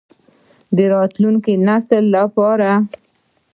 د 0.75 0.77
راتلونکي 0.93 1.53
نسل 1.67 2.03
لپاره. 2.17 2.71